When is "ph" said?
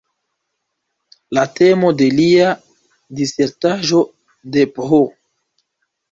4.79-5.01